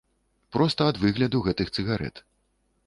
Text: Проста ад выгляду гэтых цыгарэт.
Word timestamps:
Проста 0.55 0.81
ад 0.93 1.01
выгляду 1.03 1.43
гэтых 1.49 1.73
цыгарэт. 1.77 2.25